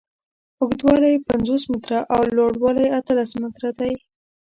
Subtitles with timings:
[0.61, 3.93] اوږدوالی یې پنځوس متره او لوړوالی یې اتلس متره دی.